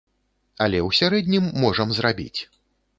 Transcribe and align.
Але 0.67 0.79
ў 0.87 0.99
сярэднім 1.01 1.45
можам 1.67 1.97
зрабіць. 2.01 2.37